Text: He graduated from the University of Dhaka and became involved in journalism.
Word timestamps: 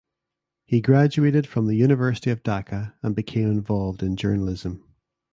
He 0.65 0.81
graduated 0.81 1.45
from 1.45 1.67
the 1.67 1.75
University 1.75 2.31
of 2.31 2.41
Dhaka 2.41 2.95
and 3.03 3.15
became 3.15 3.51
involved 3.51 4.01
in 4.01 4.15
journalism. 4.15 4.83